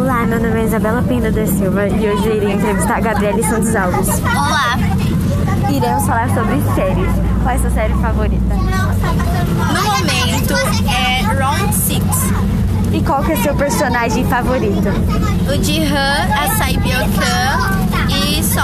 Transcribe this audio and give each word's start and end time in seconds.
Olá, 0.00 0.24
meu 0.24 0.40
nome 0.40 0.62
é 0.62 0.64
Isabela 0.64 1.02
Pinda 1.02 1.30
da 1.30 1.46
Silva 1.46 1.86
e 1.86 2.08
hoje 2.08 2.30
irei 2.30 2.52
entrevistar 2.54 2.96
a 2.96 3.00
Gabriele 3.00 3.42
Santos 3.42 3.76
Alves. 3.76 4.08
Olá! 4.20 4.78
Iremos 5.70 6.06
falar 6.06 6.26
sobre 6.30 6.58
séries. 6.74 7.12
Qual 7.42 7.50
é 7.50 7.56
a 7.56 7.58
sua 7.58 7.70
série 7.70 7.92
favorita? 7.92 8.54
No 8.54 9.82
momento 9.84 10.54
é 10.88 11.20
Round 11.34 11.74
6. 11.74 12.02
E 12.94 13.02
qual 13.02 13.22
que 13.22 13.32
é 13.32 13.36
seu 13.36 13.54
personagem 13.54 14.24
favorito? 14.24 14.88
O 15.46 15.62
Jihan, 15.62 16.28
a 16.34 16.56
Saibyokan 16.56 18.08
e 18.08 18.42
só. 18.42 18.62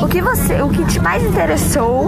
O 0.00 0.06
que 0.06 0.22
você, 0.22 0.62
o 0.62 0.68
que 0.68 0.84
te 0.84 1.00
mais 1.00 1.24
interessou 1.24 2.06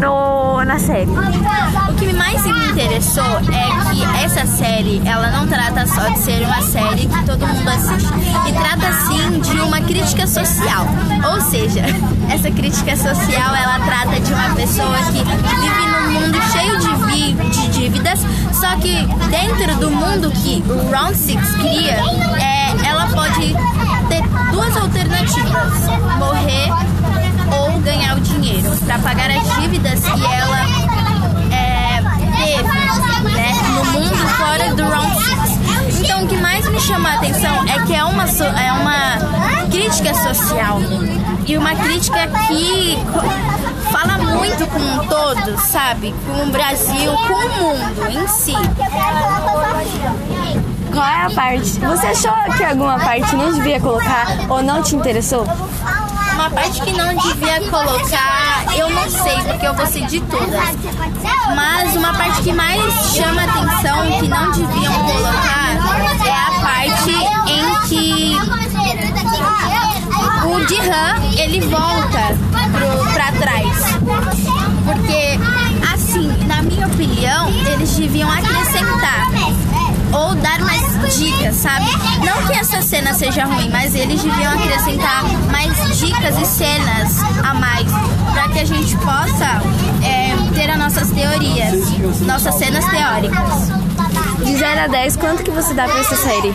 no, 0.00 0.64
na 0.64 0.78
série? 0.78 1.10
O 1.10 1.94
que 1.96 2.12
mais 2.12 2.40
me 2.44 2.70
interessou 2.70 3.40
é 3.52 3.81
essa 4.22 4.46
série, 4.46 5.02
ela 5.04 5.30
não 5.32 5.48
trata 5.48 5.84
só 5.84 6.08
de 6.08 6.18
ser 6.20 6.44
uma 6.44 6.62
série 6.62 7.06
que 7.06 7.24
todo 7.24 7.44
mundo 7.44 7.68
assiste, 7.68 8.08
e 8.48 8.52
trata 8.52 8.92
sim 9.08 9.40
de 9.40 9.60
uma 9.60 9.80
crítica 9.80 10.26
social. 10.28 10.86
Ou 11.32 11.40
seja, 11.40 11.82
essa 12.32 12.48
crítica 12.50 12.96
social, 12.96 13.54
ela 13.54 13.80
trata 13.80 14.20
de 14.20 14.32
uma 14.32 14.54
pessoa 14.54 14.96
que 15.06 15.24
vive 15.24 15.86
num 15.88 16.20
mundo 16.20 16.38
cheio 16.52 16.78
de, 16.78 17.04
vi 17.06 17.32
de 17.50 17.68
dívidas, 17.68 18.20
só 18.52 18.76
que 18.76 19.04
dentro 19.28 19.76
do 19.80 19.90
mundo 19.90 20.30
que 20.30 20.62
o 20.70 20.90
Round 20.90 21.16
Six 21.16 21.52
cria, 21.56 21.98
é, 22.40 22.86
ela 22.86 23.08
pode 23.08 23.54
ter 24.08 24.22
duas 24.52 24.76
alternativas: 24.76 25.88
morrer 26.18 26.70
ou 27.58 27.80
ganhar 27.80 28.16
o 28.16 28.20
dinheiro 28.20 28.70
para 28.86 28.98
pagar 29.00 29.30
as 29.30 29.60
dívidas 29.60 29.98
que 30.00 30.24
ela 30.24 30.61
chama 36.92 37.08
a 37.08 37.14
atenção 37.14 37.64
é 37.68 37.86
que 37.86 37.94
é 37.94 38.04
uma, 38.04 38.24
é 38.24 38.72
uma 38.72 39.66
crítica 39.70 40.12
social 40.12 40.78
e 41.46 41.56
uma 41.56 41.74
crítica 41.74 42.28
que 42.46 42.98
fala 43.90 44.18
muito 44.18 44.66
com 44.66 45.06
todos, 45.06 45.58
sabe? 45.62 46.14
Com 46.26 46.42
o 46.42 46.46
Brasil, 46.50 47.12
com 47.12 47.32
o 47.32 47.48
mundo 47.48 48.10
em 48.10 48.28
si. 48.28 48.52
Qual 50.92 51.06
é 51.06 51.22
a 51.24 51.30
parte? 51.30 51.80
Você 51.80 52.06
achou 52.08 52.56
que 52.58 52.62
alguma 52.62 52.98
parte 52.98 53.34
não 53.36 53.54
devia 53.54 53.80
colocar 53.80 54.26
ou 54.50 54.62
não 54.62 54.82
te 54.82 54.94
interessou? 54.94 55.46
Uma 56.34 56.50
parte 56.50 56.82
que 56.82 56.92
não 56.92 57.14
devia 57.14 57.60
colocar, 57.70 58.64
eu 58.76 58.90
não 58.90 59.08
sei, 59.08 59.36
porque 59.44 59.66
eu 59.66 59.74
gostei 59.74 60.04
de 60.06 60.20
todas. 60.20 60.60
Mas 61.54 61.96
uma 61.96 62.12
parte 62.14 62.42
que 62.42 62.52
mais 62.52 63.14
chama 63.14 63.44
atenção, 63.44 64.20
que 64.20 64.28
não 64.28 64.50
deviam 64.50 64.92
colocar, 65.04 65.51
o 70.92 70.94
Jihan, 70.94 71.42
ele 71.42 71.60
volta 71.60 72.36
pro, 72.70 73.12
pra 73.12 73.32
trás. 73.32 73.76
Porque, 74.84 75.38
assim, 75.92 76.28
na 76.46 76.62
minha 76.62 76.86
opinião, 76.86 77.48
eles 77.72 77.96
deviam 77.96 78.30
acrescentar 78.30 79.28
ou 80.12 80.34
dar 80.34 80.60
mais 80.60 80.82
dicas, 81.16 81.56
sabe? 81.56 81.86
Não 82.24 82.46
que 82.46 82.52
essa 82.52 82.82
cena 82.82 83.14
seja 83.14 83.44
ruim, 83.46 83.70
mas 83.70 83.94
eles 83.94 84.22
deviam 84.22 84.52
acrescentar 84.52 85.24
mais 85.50 85.98
dicas 85.98 86.38
e 86.38 86.44
cenas 86.44 87.22
a 87.42 87.54
mais 87.54 87.90
para 88.32 88.48
que 88.50 88.58
a 88.58 88.64
gente 88.64 88.94
possa 88.98 89.62
é, 90.04 90.36
ter 90.54 90.70
as 90.70 90.78
nossas 90.78 91.10
teorias, 91.10 91.90
nossas 92.20 92.54
cenas 92.56 92.84
teóricas. 92.84 93.72
De 94.44 94.56
0 94.56 94.80
a 94.80 94.86
10, 94.88 95.16
quanto 95.16 95.42
que 95.44 95.50
você 95.50 95.72
dá 95.72 95.84
pra 95.84 96.00
essa 96.00 96.16
série? 96.16 96.52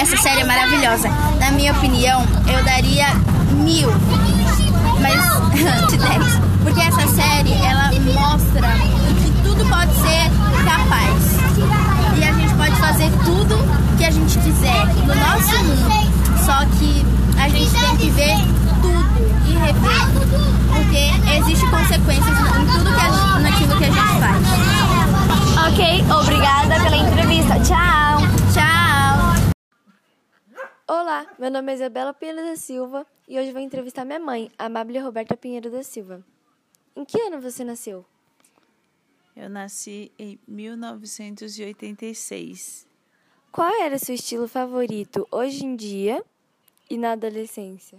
Essa 0.00 0.16
série 0.16 0.40
é 0.40 0.44
maravilhosa. 0.44 1.10
Na 1.38 1.50
minha 1.52 1.72
opinião, 1.72 2.24
eu 2.48 2.64
daria 2.64 3.08
mil, 3.52 3.86
mas 4.98 5.20
de 5.92 5.98
10. 5.98 6.40
Porque 6.62 6.80
essa 6.80 7.06
série, 7.08 7.52
ela 7.52 7.90
mostra 8.14 8.66
que 9.22 9.30
tudo 9.42 9.62
pode 9.68 9.92
ser 9.96 10.30
capaz. 10.64 11.36
E 12.16 12.24
a 12.24 12.32
gente 12.32 12.54
pode 12.54 12.74
fazer 12.76 13.10
tudo 13.26 13.58
que 13.98 14.04
a 14.06 14.10
gente 14.10 14.38
quiser 14.38 14.86
no 14.86 15.14
nosso 15.14 15.64
mundo. 15.64 16.46
Só 16.46 16.64
que 16.78 17.04
a 17.38 17.50
gente 17.50 17.70
tem 17.70 17.96
que 17.98 18.10
ver 18.10 18.38
tudo 18.80 19.20
e 19.46 19.52
rever. 19.52 20.06
Porque 20.74 21.10
existem 21.36 21.68
consequências 21.68 22.38
em 22.38 22.66
tudo 22.66 22.90
que 22.90 23.00
a, 23.00 23.38
naquilo 23.38 23.76
que 23.76 23.84
a 23.84 23.90
gente 23.90 24.18
faz. 24.18 25.68
Ok, 25.68 26.04
obrigada 26.22 26.80
pela 26.80 26.96
entrevista. 26.96 27.60
Tchau! 27.60 28.22
Tchau! 28.54 28.80
Olá, 30.90 31.24
meu 31.40 31.50
nome 31.50 31.72
é 31.72 31.74
Isabela 31.74 32.12
Pinheiro 32.12 32.44
da 32.44 32.54
Silva 32.54 33.06
e 33.26 33.38
hoje 33.38 33.50
vou 33.50 33.62
entrevistar 33.62 34.04
minha 34.04 34.20
mãe, 34.20 34.52
a 34.58 34.66
Amália 34.66 35.02
Roberta 35.02 35.34
Pinheiro 35.34 35.70
da 35.70 35.82
Silva. 35.82 36.22
Em 36.94 37.02
que 37.02 37.18
ano 37.18 37.40
você 37.40 37.64
nasceu? 37.64 38.04
Eu 39.34 39.48
nasci 39.48 40.12
em 40.18 40.38
1986. 40.46 42.86
Qual 43.50 43.72
era 43.82 43.98
seu 43.98 44.14
estilo 44.14 44.46
favorito 44.46 45.26
hoje 45.30 45.64
em 45.64 45.74
dia 45.74 46.22
e 46.90 46.98
na 46.98 47.12
adolescência? 47.12 47.98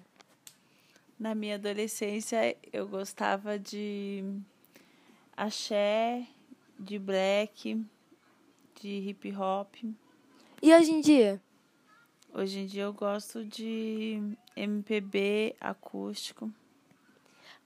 Na 1.20 1.34
minha 1.34 1.56
adolescência, 1.56 2.56
eu 2.72 2.88
gostava 2.88 3.58
de 3.58 4.24
axé, 5.36 6.28
de 6.78 7.00
black, 7.00 7.84
de 8.80 8.88
hip 8.88 9.36
hop. 9.36 9.74
E 10.62 10.76
hoje 10.76 10.92
em 10.92 11.02
dia? 11.02 11.42
Hoje 12.34 12.60
em 12.60 12.66
dia 12.66 12.84
eu 12.84 12.94
gosto 12.94 13.44
de 13.44 14.22
MPB 14.56 15.54
acústico. 15.60 16.50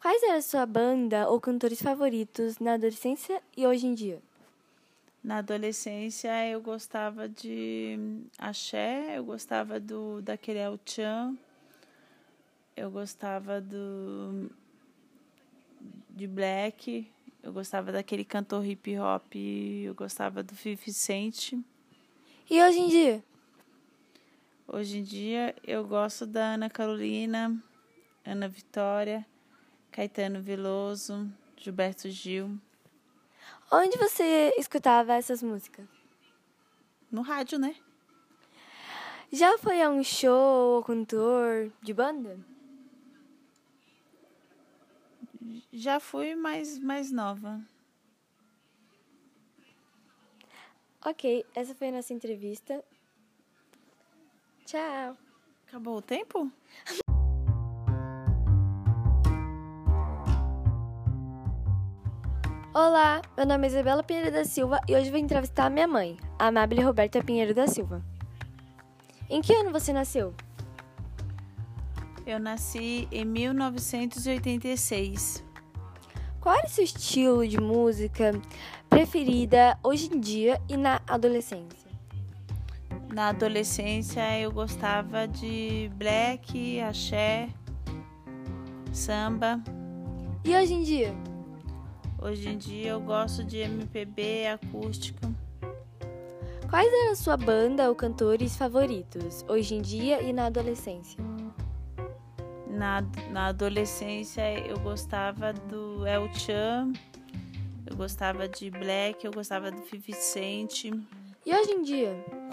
Quais 0.01 0.23
eram 0.23 0.37
a 0.37 0.41
sua 0.41 0.65
banda 0.65 1.29
ou 1.29 1.39
cantores 1.39 1.79
favoritos 1.79 2.57
na 2.57 2.73
adolescência 2.73 3.39
e 3.55 3.67
hoje 3.67 3.85
em 3.85 3.93
dia? 3.93 4.19
Na 5.23 5.37
adolescência 5.37 6.49
eu 6.49 6.59
gostava 6.61 7.29
de 7.29 7.95
axé, 8.39 9.19
eu 9.19 9.23
gostava 9.23 9.79
do 9.79 10.19
daquele 10.23 10.59
El 10.59 10.79
Chan, 10.83 11.37
eu 12.75 12.89
gostava 12.89 13.61
do 13.61 14.49
de 16.09 16.25
black, 16.25 17.07
eu 17.43 17.53
gostava 17.53 17.91
daquele 17.91 18.25
cantor 18.25 18.65
hip 18.65 18.97
hop, 18.97 19.35
eu 19.35 19.93
gostava 19.93 20.41
do 20.41 20.55
50 20.55 20.91
Cent. 20.91 21.53
E 22.49 22.61
hoje 22.63 22.79
em 22.79 22.87
dia? 22.89 23.23
Hoje 24.67 24.97
em 24.97 25.03
dia 25.03 25.55
eu 25.63 25.85
gosto 25.85 26.25
da 26.25 26.55
Ana 26.55 26.71
Carolina, 26.71 27.55
Ana 28.25 28.47
Vitória, 28.47 29.23
Caetano 29.91 30.41
Veloso, 30.41 31.31
Gilberto 31.55 32.09
Gil. 32.09 32.59
Onde 33.71 33.95
você 33.97 34.55
escutava 34.57 35.13
essas 35.13 35.43
músicas? 35.43 35.85
No 37.11 37.21
rádio, 37.21 37.59
né? 37.59 37.75
Já 39.31 39.55
foi 39.59 39.83
a 39.83 39.89
um 39.89 40.03
show 40.03 40.77
ou 40.77 40.83
cantor 40.83 41.71
de 41.83 41.93
banda? 41.93 42.39
Já 45.71 45.99
fui 45.99 46.33
mais, 46.35 46.79
mais 46.79 47.11
nova. 47.11 47.61
Ok, 51.05 51.45
essa 51.53 51.75
foi 51.75 51.89
a 51.89 51.91
nossa 51.91 52.13
entrevista. 52.15 52.83
Tchau. 54.65 55.15
Acabou 55.67 55.97
o 55.97 56.01
tempo? 56.01 56.51
Olá, 62.73 63.21
meu 63.37 63.45
nome 63.45 63.67
é 63.67 63.69
Isabela 63.69 64.01
Pinheiro 64.01 64.31
da 64.31 64.43
Silva 64.43 64.81
e 64.87 64.95
hoje 64.95 65.11
vou 65.11 65.19
entrevistar 65.19 65.67
a 65.67 65.69
minha 65.69 65.87
mãe, 65.87 66.17
a 66.39 66.47
Amável 66.47 66.83
Roberta 66.83 67.23
Pinheiro 67.23 67.53
da 67.53 67.67
Silva. 67.67 68.03
Em 69.29 69.39
que 69.39 69.53
ano 69.53 69.71
você 69.71 69.93
nasceu? 69.93 70.33
Eu 72.25 72.39
nasci 72.39 73.07
em 73.11 73.23
1986. 73.23 75.45
Qual 76.41 76.55
era 76.55 76.65
o 76.65 76.71
seu 76.71 76.83
estilo 76.83 77.47
de 77.47 77.61
música 77.61 78.31
preferida 78.89 79.77
hoje 79.83 80.09
em 80.11 80.19
dia 80.19 80.59
e 80.67 80.75
na 80.75 81.03
adolescência? 81.07 81.84
Na 83.15 83.29
adolescência 83.29 84.37
eu 84.41 84.51
gostava 84.51 85.25
de 85.25 85.89
black, 85.95 86.81
axé, 86.81 87.47
samba. 88.91 89.63
E 90.43 90.53
hoje 90.53 90.73
em 90.73 90.83
dia? 90.83 91.15
Hoje 92.21 92.49
em 92.49 92.57
dia 92.57 92.89
eu 92.89 92.99
gosto 92.99 93.41
de 93.41 93.59
MPB 93.59 94.47
acústico. 94.47 95.33
Quais 96.69 96.91
eram 96.91 97.13
a 97.13 97.15
sua 97.15 97.37
banda 97.37 97.87
ou 97.87 97.95
cantores 97.95 98.57
favoritos 98.57 99.45
hoje 99.47 99.75
em 99.75 99.81
dia 99.81 100.21
e 100.21 100.33
na 100.33 100.47
adolescência? 100.47 101.17
Na, 102.67 103.01
na 103.31 103.45
adolescência 103.45 104.59
eu 104.59 104.77
gostava 104.79 105.53
do 105.53 106.05
El 106.05 106.27
Chan, 106.33 106.91
eu 107.89 107.95
gostava 107.95 108.45
de 108.45 108.69
Black, 108.69 109.23
eu 109.23 109.31
gostava 109.31 109.71
do 109.71 109.79
50 109.87 110.19
Cent. 110.19 110.83
E 111.45 111.55
hoje 111.55 111.71
em 111.71 111.81
dia? 111.81 112.44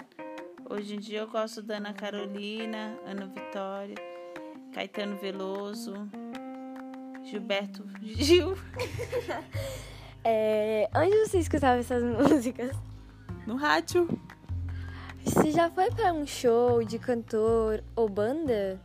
Hoje 0.73 0.95
em 0.95 0.99
dia 0.99 1.19
eu 1.19 1.27
gosto 1.27 1.61
da 1.61 1.77
Ana 1.77 1.93
Carolina, 1.93 2.97
Ana 3.05 3.27
Vitória, 3.27 3.93
Caetano 4.73 5.15
Veloso, 5.17 5.93
Gilberto 7.23 7.87
Gil. 8.01 8.57
É, 10.25 10.89
onde 10.95 11.27
você 11.27 11.37
escutava 11.37 11.81
essas 11.81 12.01
músicas? 12.01 12.71
No 13.45 13.57
rádio. 13.57 14.07
Você 15.21 15.51
já 15.51 15.69
foi 15.69 15.91
para 15.91 16.13
um 16.13 16.25
show 16.25 16.81
de 16.81 16.97
cantor 16.97 17.83
ou 17.93 18.07
banda? 18.07 18.79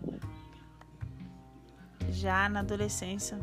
Já 2.11 2.49
na 2.49 2.59
adolescência. 2.59 3.39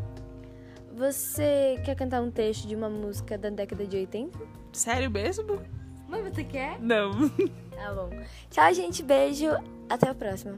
Você 0.93 1.81
quer 1.85 1.95
cantar 1.95 2.21
um 2.21 2.29
trecho 2.29 2.67
de 2.67 2.75
uma 2.75 2.89
música 2.89 3.37
da 3.37 3.49
década 3.49 3.87
de 3.87 3.95
80? 3.95 4.37
Sério 4.73 5.09
mesmo? 5.09 5.61
Mas 6.07 6.23
você 6.23 6.43
quer? 6.43 6.79
Não. 6.79 7.29
Tá 7.75 7.93
bom. 7.93 8.09
Tchau, 8.49 8.73
gente. 8.73 9.03
Beijo. 9.03 9.49
Até 9.89 10.09
a 10.09 10.15
próxima. 10.15 10.57